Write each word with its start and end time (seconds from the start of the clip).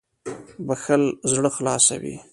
•بښل 0.67 1.03
زړه 1.33 1.49
خلاصوي. 1.55 2.15